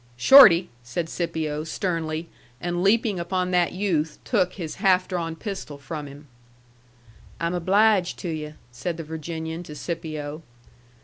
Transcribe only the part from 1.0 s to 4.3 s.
Scipio, sternly, and leaping upon that youth,